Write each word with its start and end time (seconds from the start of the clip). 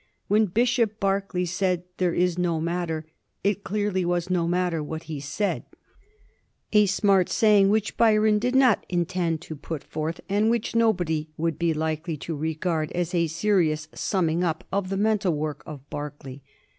293 0.29 0.33
"When 0.33 0.51
Bishop 0.65 0.99
Berkeley 0.99 1.45
said 1.45 1.83
there 1.97 2.11
is 2.15 2.35
no 2.35 2.59
matter, 2.59 3.05
It 3.43 3.63
clearly 3.63 4.03
was 4.03 4.31
no 4.31 4.47
matter 4.47 4.81
what 4.81 5.03
he 5.03 5.19
said"— 5.19 5.61
a 6.73 6.87
smart 6.87 7.29
saying 7.29 7.69
which 7.69 7.97
Byron 7.97 8.39
did 8.39 8.55
not 8.55 8.83
intend 8.89 9.41
to 9.41 9.55
put 9.55 9.83
forth, 9.83 10.19
and 10.27 10.49
which 10.49 10.75
nobody 10.75 11.29
would 11.37 11.59
be 11.59 11.71
likely 11.75 12.17
to 12.17 12.35
regard, 12.35 12.91
as 12.93 13.13
a 13.13 13.27
serious 13.27 13.89
summing 13.93 14.43
up 14.43 14.63
of 14.71 14.89
the 14.89 14.97
mental 14.97 15.33
work 15.33 15.61
of 15.67 15.87
Berkeley. 15.91 16.41